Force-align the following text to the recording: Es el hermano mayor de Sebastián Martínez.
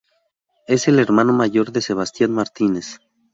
Es 0.65 0.87
el 0.87 0.97
hermano 0.97 1.31
mayor 1.31 1.71
de 1.71 1.83
Sebastián 1.83 2.31
Martínez. 2.31 2.99